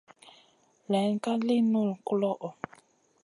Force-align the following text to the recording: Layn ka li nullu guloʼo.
Layn 0.91 1.15
ka 1.23 1.31
li 1.47 1.55
nullu 1.71 1.95
guloʼo. 2.07 2.49